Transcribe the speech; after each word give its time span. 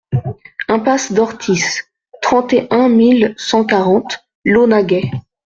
IMPASSE 0.67 1.11
DORTIS, 1.13 1.63
trente 2.23 2.53
et 2.53 2.67
un 2.71 2.89
mille 2.89 3.35
cent 3.37 3.63
quarante 3.63 4.25
Launaguet 4.43 5.11